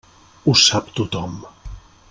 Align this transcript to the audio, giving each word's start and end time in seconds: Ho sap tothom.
Ho 0.45 0.55
sap 0.61 0.89
tothom. 1.01 1.39